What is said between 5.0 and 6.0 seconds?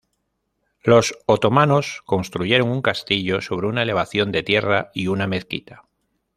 una mezquita.